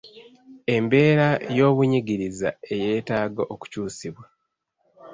Embeera 0.75 1.27
y’obunyigiriza 1.57 2.49
eyeetaaga 2.73 3.43
okukyusibwa 3.53 4.25